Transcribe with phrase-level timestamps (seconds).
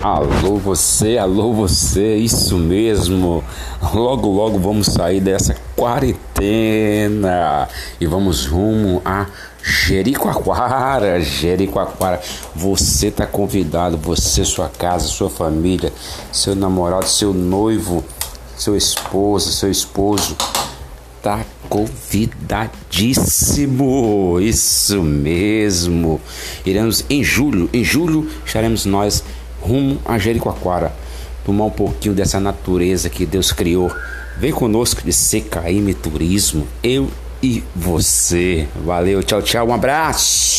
[0.00, 3.42] Alô você, alô você, isso mesmo.
[3.92, 7.68] Logo, logo vamos sair dessa quarentena
[8.00, 9.26] e vamos rumo a
[9.60, 12.20] Jericoacoara, Jericoacoara.
[12.54, 15.92] Você tá convidado, você, sua casa, sua família,
[16.30, 18.04] seu namorado, seu noivo,
[18.56, 20.36] seu esposo, seu esposo
[21.20, 24.38] tá convidadíssimo.
[24.40, 26.20] Isso mesmo.
[26.64, 29.24] Iremos em julho, em julho estaremos nós
[29.60, 30.92] rumo a Jericoacoara,
[31.44, 33.92] tomar um pouquinho dessa natureza que Deus criou.
[34.38, 37.08] Vem conosco de CKM Turismo, eu
[37.42, 38.68] e você.
[38.84, 40.57] Valeu, tchau, tchau, um abraço.